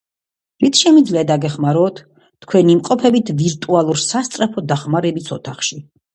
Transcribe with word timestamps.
რით 0.63 0.77
შემიძლია 0.85 1.21
დაგეხმაროთ? 1.31 2.01
თქვენ 2.47 2.73
იმყოფებით 2.77 3.31
ვირტუალურ 3.43 4.01
სასწრაფო 4.07 4.67
დახმარების 4.75 5.33
ოთახში. 5.39 5.81